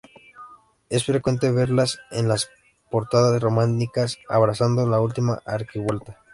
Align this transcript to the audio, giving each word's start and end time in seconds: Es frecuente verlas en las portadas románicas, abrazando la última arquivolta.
Es 0.89 1.03
frecuente 1.05 1.51
verlas 1.51 1.99
en 2.09 2.27
las 2.27 2.49
portadas 2.89 3.39
románicas, 3.39 4.17
abrazando 4.29 4.87
la 4.87 4.99
última 4.99 5.43
arquivolta. 5.45 6.17